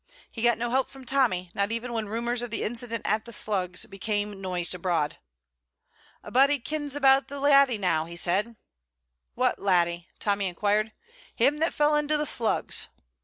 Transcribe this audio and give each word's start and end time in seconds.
He 0.31 0.41
got 0.41 0.57
no 0.57 0.71
help 0.71 0.87
from 0.87 1.05
Tommy, 1.05 1.51
not 1.53 1.71
even 1.71 1.93
when 1.93 2.09
rumours 2.09 2.41
of 2.41 2.49
the 2.49 2.63
incident 2.63 3.03
at 3.05 3.25
the 3.25 3.31
Slugs 3.31 3.85
became 3.85 4.41
noised 4.41 4.73
abroad. 4.73 5.19
"A'body 6.23 6.57
kens 6.57 6.95
about 6.95 7.27
the 7.27 7.39
laddie 7.39 7.77
now," 7.77 8.05
he 8.05 8.15
said. 8.15 8.55
"What 9.35 9.59
laddie?" 9.59 10.07
Tommy 10.17 10.47
inquired. 10.47 10.91
"Him 11.35 11.59
that 11.59 11.71
fell 11.71 11.95
into 11.95 12.17
the 12.17 12.25
Slugs." 12.25 12.87